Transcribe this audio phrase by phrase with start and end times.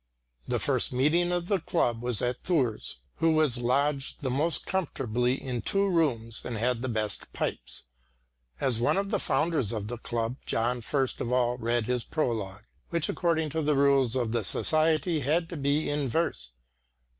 [0.47, 5.39] The first meeting of the club was at Thurs', who was lodged the most comfortably
[5.39, 7.83] in two rooms and had the best pipes.
[8.59, 12.63] As one of the founders of the club John first of all read his prologue,
[12.89, 16.53] which, according to the rules of the society, had to be in verse.